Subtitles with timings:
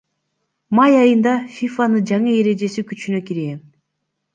[0.79, 3.67] Май айында ФИФАнын жаңы эрежеси күчүнө кирген.